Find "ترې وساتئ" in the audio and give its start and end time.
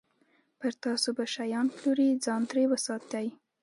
2.49-3.27